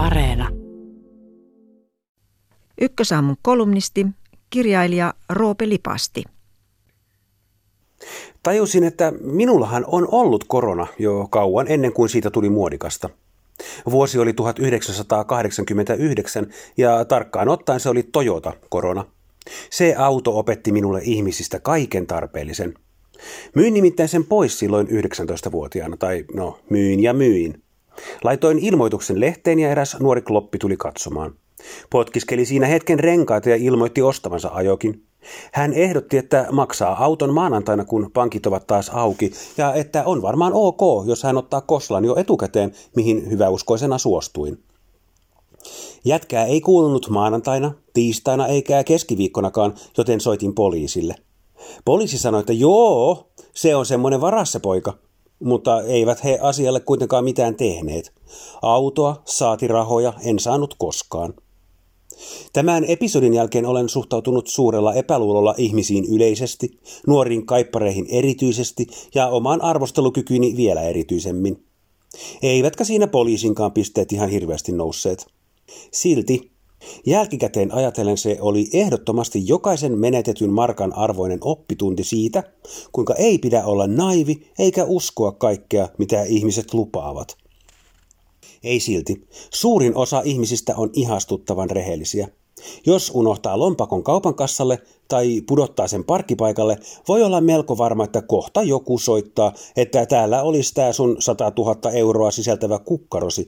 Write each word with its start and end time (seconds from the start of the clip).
Areena. 0.00 0.48
Ykkösaamun 2.80 3.36
kolumnisti, 3.42 4.06
kirjailija 4.50 5.14
Roope 5.28 5.68
Lipasti. 5.68 6.24
Tajusin, 8.42 8.84
että 8.84 9.12
minullahan 9.20 9.84
on 9.86 10.08
ollut 10.10 10.44
korona 10.44 10.86
jo 10.98 11.28
kauan 11.30 11.66
ennen 11.68 11.92
kuin 11.92 12.08
siitä 12.08 12.30
tuli 12.30 12.50
muodikasta. 12.50 13.10
Vuosi 13.90 14.18
oli 14.18 14.32
1989 14.32 16.46
ja 16.76 17.04
tarkkaan 17.04 17.48
ottaen 17.48 17.80
se 17.80 17.88
oli 17.88 18.02
Toyota-korona. 18.02 19.04
Se 19.70 19.94
auto 19.98 20.38
opetti 20.38 20.72
minulle 20.72 21.00
ihmisistä 21.04 21.60
kaiken 21.60 22.06
tarpeellisen. 22.06 22.74
Myin 23.54 23.74
nimittäin 23.74 24.08
sen 24.08 24.24
pois 24.24 24.58
silloin 24.58 24.86
19-vuotiaana, 24.86 25.96
tai 25.96 26.24
no, 26.34 26.58
myin 26.70 27.02
ja 27.02 27.14
myin. 27.14 27.59
Laitoin 28.24 28.58
ilmoituksen 28.58 29.20
lehteen 29.20 29.58
ja 29.58 29.70
eräs 29.70 29.96
nuori 30.00 30.22
kloppi 30.22 30.58
tuli 30.58 30.76
katsomaan. 30.76 31.34
Potkiskeli 31.90 32.44
siinä 32.44 32.66
hetken 32.66 33.00
renkaita 33.00 33.50
ja 33.50 33.56
ilmoitti 33.56 34.02
ostavansa 34.02 34.50
ajokin. 34.52 35.04
Hän 35.52 35.72
ehdotti, 35.72 36.18
että 36.18 36.46
maksaa 36.52 37.04
auton 37.04 37.34
maanantaina, 37.34 37.84
kun 37.84 38.10
pankit 38.12 38.46
ovat 38.46 38.66
taas 38.66 38.90
auki, 38.94 39.32
ja 39.56 39.74
että 39.74 40.04
on 40.04 40.22
varmaan 40.22 40.52
ok, 40.54 41.06
jos 41.06 41.22
hän 41.22 41.36
ottaa 41.36 41.60
Koslan 41.60 42.04
jo 42.04 42.16
etukäteen, 42.16 42.72
mihin 42.96 43.30
hyväuskoisena 43.30 43.98
suostuin. 43.98 44.62
Jätkää 46.04 46.44
ei 46.44 46.60
kuulunut 46.60 47.08
maanantaina, 47.10 47.72
tiistaina 47.94 48.46
eikä 48.46 48.84
keskiviikkonakaan, 48.84 49.74
joten 49.98 50.20
soitin 50.20 50.54
poliisille. 50.54 51.14
Poliisi 51.84 52.18
sanoi, 52.18 52.40
että 52.40 52.52
joo, 52.52 53.30
se 53.54 53.76
on 53.76 53.86
semmoinen 53.86 54.20
varassa 54.20 54.60
poika, 54.60 54.98
mutta 55.40 55.82
eivät 55.82 56.24
he 56.24 56.38
asialle 56.42 56.80
kuitenkaan 56.80 57.24
mitään 57.24 57.54
tehneet. 57.54 58.12
Autoa, 58.62 59.22
saati 59.24 59.68
rahoja, 59.68 60.12
en 60.24 60.38
saanut 60.38 60.74
koskaan. 60.78 61.34
Tämän 62.52 62.84
episodin 62.84 63.34
jälkeen 63.34 63.66
olen 63.66 63.88
suhtautunut 63.88 64.46
suurella 64.46 64.94
epäluulolla 64.94 65.54
ihmisiin 65.58 66.04
yleisesti, 66.04 66.80
nuoriin 67.06 67.46
kaippareihin 67.46 68.06
erityisesti 68.10 68.86
ja 69.14 69.28
omaan 69.28 69.62
arvostelukykyyni 69.62 70.56
vielä 70.56 70.82
erityisemmin. 70.82 71.64
Eivätkä 72.42 72.84
siinä 72.84 73.06
poliisinkaan 73.06 73.72
pisteet 73.72 74.12
ihan 74.12 74.28
hirveästi 74.28 74.72
nousseet. 74.72 75.26
Silti 75.92 76.49
Jälkikäteen 77.06 77.74
ajatellen 77.74 78.18
se 78.18 78.38
oli 78.40 78.68
ehdottomasti 78.72 79.42
jokaisen 79.46 79.98
menetetyn 79.98 80.50
markan 80.50 80.92
arvoinen 80.92 81.38
oppitunti 81.42 82.04
siitä, 82.04 82.42
kuinka 82.92 83.14
ei 83.14 83.38
pidä 83.38 83.64
olla 83.64 83.86
naivi 83.86 84.42
eikä 84.58 84.84
uskoa 84.84 85.32
kaikkea, 85.32 85.88
mitä 85.98 86.22
ihmiset 86.22 86.74
lupaavat. 86.74 87.36
Ei 88.64 88.80
silti. 88.80 89.28
Suurin 89.54 89.96
osa 89.96 90.22
ihmisistä 90.24 90.76
on 90.76 90.90
ihastuttavan 90.92 91.70
rehellisiä. 91.70 92.28
Jos 92.86 93.10
unohtaa 93.14 93.58
lompakon 93.58 94.02
kaupan 94.02 94.34
kassalle 94.34 94.78
tai 95.08 95.42
pudottaa 95.46 95.88
sen 95.88 96.04
parkkipaikalle, 96.04 96.78
voi 97.08 97.22
olla 97.22 97.40
melko 97.40 97.78
varma, 97.78 98.04
että 98.04 98.22
kohta 98.22 98.62
joku 98.62 98.98
soittaa, 98.98 99.52
että 99.76 100.06
täällä 100.06 100.42
olisi 100.42 100.74
tämä 100.74 100.92
sun 100.92 101.16
100 101.18 101.52
000 101.58 101.90
euroa 101.90 102.30
sisältävä 102.30 102.78
kukkarosi. 102.78 103.46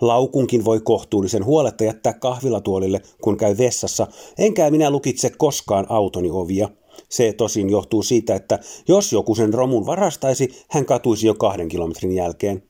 Laukunkin 0.00 0.64
voi 0.64 0.80
kohtuullisen 0.80 1.44
huoletta 1.44 1.84
jättää 1.84 2.12
kahvilatuolille, 2.12 3.00
kun 3.22 3.36
käy 3.36 3.58
vessassa, 3.58 4.06
enkä 4.38 4.70
minä 4.70 4.90
lukitse 4.90 5.30
koskaan 5.30 5.86
autoni 5.88 6.30
ovia. 6.30 6.68
Se 7.08 7.32
tosin 7.32 7.70
johtuu 7.70 8.02
siitä, 8.02 8.34
että 8.34 8.58
jos 8.88 9.12
joku 9.12 9.34
sen 9.34 9.54
romun 9.54 9.86
varastaisi, 9.86 10.48
hän 10.70 10.84
katuisi 10.84 11.26
jo 11.26 11.34
kahden 11.34 11.68
kilometrin 11.68 12.12
jälkeen. 12.12 12.62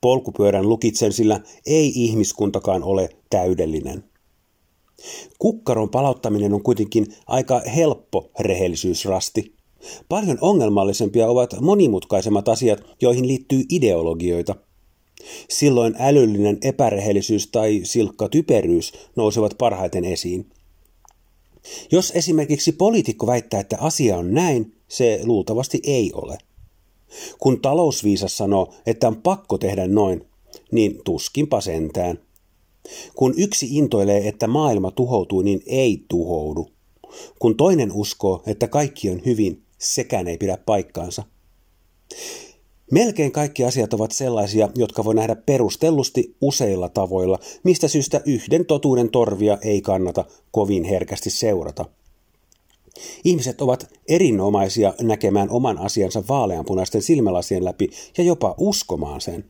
Polkupyörän 0.00 0.68
lukitsen, 0.68 1.12
sillä 1.12 1.40
ei 1.66 1.92
ihmiskuntakaan 1.94 2.82
ole 2.82 3.08
täydellinen. 3.30 4.04
Kukkaron 5.38 5.90
palauttaminen 5.90 6.54
on 6.54 6.62
kuitenkin 6.62 7.06
aika 7.26 7.62
helppo 7.76 8.30
rehellisyysrasti. 8.40 9.54
Paljon 10.08 10.38
ongelmallisempia 10.40 11.28
ovat 11.28 11.60
monimutkaisemmat 11.60 12.48
asiat, 12.48 12.80
joihin 13.02 13.28
liittyy 13.28 13.62
ideologioita. 13.70 14.54
Silloin 15.48 15.94
älyllinen 15.98 16.58
epärehellisyys 16.62 17.46
tai 17.46 17.80
silkka 17.84 18.28
typeryys 18.28 18.92
nousevat 19.16 19.54
parhaiten 19.58 20.04
esiin. 20.04 20.46
Jos 21.92 22.12
esimerkiksi 22.14 22.72
poliitikko 22.72 23.26
väittää, 23.26 23.60
että 23.60 23.76
asia 23.80 24.16
on 24.16 24.34
näin, 24.34 24.74
se 24.88 25.20
luultavasti 25.22 25.80
ei 25.82 26.12
ole. 26.14 26.38
Kun 27.38 27.60
talousviisas 27.60 28.36
sanoo, 28.36 28.74
että 28.86 29.08
on 29.08 29.16
pakko 29.22 29.58
tehdä 29.58 29.86
noin, 29.86 30.26
niin 30.72 31.00
tuskinpa 31.04 31.60
sentään. 31.60 32.18
Kun 33.14 33.34
yksi 33.36 33.76
intoilee, 33.76 34.28
että 34.28 34.46
maailma 34.46 34.90
tuhoutuu, 34.90 35.42
niin 35.42 35.62
ei 35.66 36.04
tuhoudu. 36.08 36.70
Kun 37.38 37.56
toinen 37.56 37.92
uskoo, 37.92 38.42
että 38.46 38.68
kaikki 38.68 39.10
on 39.10 39.22
hyvin, 39.26 39.62
sekään 39.78 40.28
ei 40.28 40.38
pidä 40.38 40.56
paikkaansa. 40.66 41.22
Melkein 42.90 43.32
kaikki 43.32 43.64
asiat 43.64 43.94
ovat 43.94 44.12
sellaisia, 44.12 44.68
jotka 44.74 45.04
voi 45.04 45.14
nähdä 45.14 45.36
perustellusti 45.36 46.36
useilla 46.40 46.88
tavoilla, 46.88 47.38
mistä 47.62 47.88
syystä 47.88 48.20
yhden 48.26 48.66
totuuden 48.66 49.10
torvia 49.10 49.58
ei 49.62 49.80
kannata 49.80 50.24
kovin 50.50 50.84
herkästi 50.84 51.30
seurata. 51.30 51.84
Ihmiset 53.24 53.60
ovat 53.60 53.94
erinomaisia 54.08 54.94
näkemään 55.00 55.50
oman 55.50 55.78
asiansa 55.78 56.22
vaaleanpunaisten 56.28 57.02
silmälasien 57.02 57.64
läpi 57.64 57.90
ja 58.18 58.24
jopa 58.24 58.54
uskomaan 58.58 59.20
sen. 59.20 59.44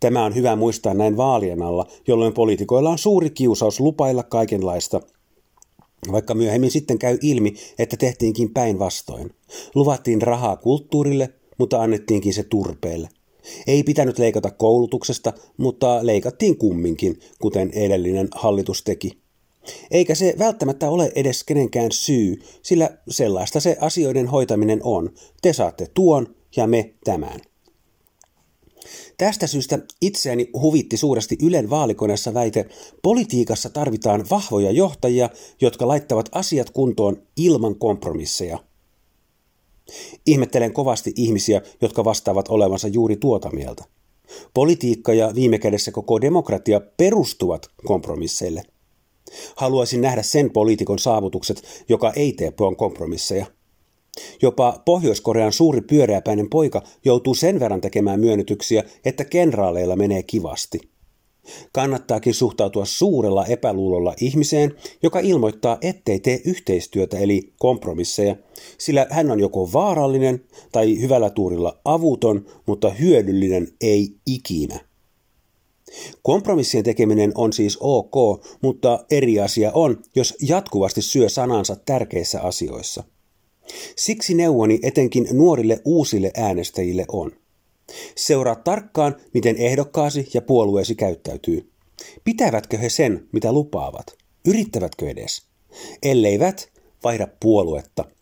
Tämä 0.00 0.24
on 0.24 0.34
hyvä 0.34 0.56
muistaa 0.56 0.94
näin 0.94 1.16
vaalien 1.16 1.62
alla, 1.62 1.86
jolloin 2.06 2.32
poliitikoilla 2.32 2.90
on 2.90 2.98
suuri 2.98 3.30
kiusaus 3.30 3.80
lupailla 3.80 4.22
kaikenlaista, 4.22 5.00
vaikka 6.12 6.34
myöhemmin 6.34 6.70
sitten 6.70 6.98
käy 6.98 7.18
ilmi, 7.22 7.54
että 7.78 7.96
tehtiinkin 7.96 8.50
päinvastoin. 8.54 9.34
Luvattiin 9.74 10.22
rahaa 10.22 10.56
kulttuurille, 10.56 11.32
mutta 11.58 11.82
annettiinkin 11.82 12.34
se 12.34 12.42
turpeelle. 12.42 13.08
Ei 13.66 13.82
pitänyt 13.82 14.18
leikata 14.18 14.50
koulutuksesta, 14.50 15.32
mutta 15.56 16.06
leikattiin 16.06 16.56
kumminkin, 16.56 17.20
kuten 17.40 17.70
edellinen 17.74 18.28
hallitus 18.34 18.82
teki. 18.82 19.18
Eikä 19.90 20.14
se 20.14 20.34
välttämättä 20.38 20.90
ole 20.90 21.12
edes 21.14 21.44
kenenkään 21.44 21.92
syy, 21.92 22.42
sillä 22.62 22.90
sellaista 23.08 23.60
se 23.60 23.76
asioiden 23.80 24.26
hoitaminen 24.26 24.80
on. 24.82 25.10
Te 25.42 25.52
saatte 25.52 25.86
tuon 25.94 26.34
ja 26.56 26.66
me 26.66 26.94
tämän. 27.04 27.40
Tästä 29.18 29.46
syystä 29.46 29.78
itseäni 30.02 30.50
huvitti 30.52 30.96
suuresti 30.96 31.38
Ylen 31.42 31.70
vaalikoneessa 31.70 32.34
väite, 32.34 32.66
politiikassa 33.02 33.70
tarvitaan 33.70 34.26
vahvoja 34.30 34.70
johtajia, 34.70 35.30
jotka 35.60 35.88
laittavat 35.88 36.28
asiat 36.32 36.70
kuntoon 36.70 37.22
ilman 37.36 37.78
kompromisseja. 37.78 38.58
Ihmettelen 40.26 40.72
kovasti 40.72 41.12
ihmisiä, 41.16 41.62
jotka 41.82 42.04
vastaavat 42.04 42.48
olevansa 42.48 42.88
juuri 42.88 43.16
tuota 43.16 43.50
mieltä. 43.50 43.84
Politiikka 44.54 45.14
ja 45.14 45.32
viime 45.34 45.58
kädessä 45.58 45.90
koko 45.90 46.20
demokratia 46.20 46.80
perustuvat 46.96 47.66
kompromisseille– 47.84 48.62
Haluaisin 49.56 50.00
nähdä 50.00 50.22
sen 50.22 50.50
poliitikon 50.50 50.98
saavutukset, 50.98 51.62
joka 51.88 52.12
ei 52.16 52.32
tee 52.32 52.52
kompromisseja. 52.76 53.46
Jopa 54.42 54.82
Pohjois-Korean 54.84 55.52
suuri 55.52 55.80
pyöreäpäinen 55.80 56.50
poika 56.50 56.82
joutuu 57.04 57.34
sen 57.34 57.60
verran 57.60 57.80
tekemään 57.80 58.20
myönnytyksiä, 58.20 58.84
että 59.04 59.24
kenraaleilla 59.24 59.96
menee 59.96 60.22
kivasti. 60.22 60.80
Kannattaakin 61.72 62.34
suhtautua 62.34 62.84
suurella 62.84 63.46
epäluulolla 63.46 64.14
ihmiseen, 64.20 64.74
joka 65.02 65.20
ilmoittaa, 65.20 65.78
ettei 65.80 66.20
tee 66.20 66.40
yhteistyötä 66.44 67.18
eli 67.18 67.52
kompromisseja, 67.58 68.36
sillä 68.78 69.06
hän 69.10 69.30
on 69.30 69.40
joko 69.40 69.72
vaarallinen 69.72 70.44
tai 70.72 71.00
hyvällä 71.00 71.30
tuurilla 71.30 71.80
avuton, 71.84 72.46
mutta 72.66 72.90
hyödyllinen 72.90 73.68
ei 73.80 74.14
ikinä. 74.26 74.88
Kompromissien 76.22 76.84
tekeminen 76.84 77.32
on 77.34 77.52
siis 77.52 77.78
ok, 77.80 78.44
mutta 78.62 79.04
eri 79.10 79.40
asia 79.40 79.70
on, 79.74 80.02
jos 80.16 80.34
jatkuvasti 80.42 81.02
syö 81.02 81.28
sanansa 81.28 81.76
tärkeissä 81.86 82.40
asioissa. 82.40 83.04
Siksi 83.96 84.34
neuvoni 84.34 84.78
etenkin 84.82 85.28
nuorille 85.32 85.80
uusille 85.84 86.30
äänestäjille 86.36 87.04
on. 87.08 87.32
Seuraa 88.16 88.56
tarkkaan, 88.56 89.16
miten 89.34 89.56
ehdokkaasi 89.56 90.28
ja 90.34 90.42
puolueesi 90.42 90.94
käyttäytyy. 90.94 91.70
Pitävätkö 92.24 92.78
he 92.78 92.88
sen, 92.88 93.28
mitä 93.32 93.52
lupaavat? 93.52 94.06
Yrittävätkö 94.46 95.10
edes? 95.10 95.42
Elleivät, 96.02 96.72
vaihda 97.04 97.28
puoluetta– 97.40 98.04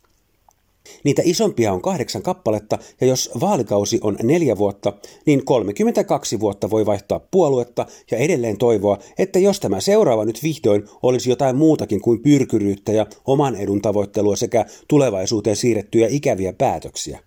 Niitä 1.04 1.22
isompia 1.24 1.72
on 1.72 1.82
kahdeksan 1.82 2.22
kappaletta, 2.22 2.78
ja 3.00 3.06
jos 3.06 3.30
vaalikausi 3.40 3.98
on 4.02 4.16
neljä 4.22 4.58
vuotta, 4.58 4.92
niin 5.26 5.44
32 5.44 6.40
vuotta 6.40 6.70
voi 6.70 6.86
vaihtaa 6.86 7.20
puoluetta 7.30 7.86
ja 8.10 8.18
edelleen 8.18 8.58
toivoa, 8.58 8.98
että 9.18 9.38
jos 9.38 9.60
tämä 9.60 9.80
seuraava 9.80 10.24
nyt 10.24 10.42
vihdoin 10.42 10.84
olisi 11.02 11.30
jotain 11.30 11.56
muutakin 11.56 12.00
kuin 12.00 12.22
pyrkyryyttä 12.22 12.92
ja 12.92 13.06
oman 13.24 13.56
edun 13.56 13.82
tavoittelua 13.82 14.36
sekä 14.36 14.64
tulevaisuuteen 14.88 15.56
siirrettyjä 15.56 16.08
ikäviä 16.10 16.52
päätöksiä. 16.52 17.20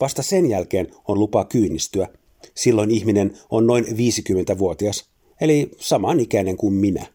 Vasta 0.00 0.22
sen 0.22 0.50
jälkeen 0.50 0.88
on 1.08 1.18
lupa 1.18 1.44
kyynistyä. 1.44 2.08
Silloin 2.54 2.90
ihminen 2.90 3.38
on 3.50 3.66
noin 3.66 3.84
50-vuotias. 3.84 5.10
eli 5.40 5.70
samanikäinen 5.78 6.56
kuin 6.56 6.74
minä. 6.74 7.06